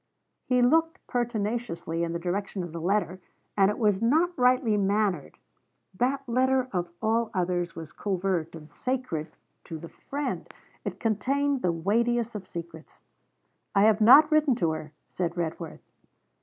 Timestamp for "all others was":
7.03-7.91